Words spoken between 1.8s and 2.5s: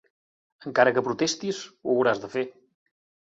ho hauràs de fer.